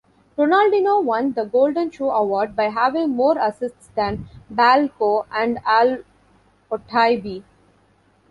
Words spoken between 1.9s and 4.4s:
Shoe award by having more assists than